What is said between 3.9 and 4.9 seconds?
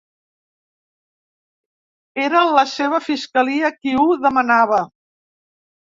ho demanava.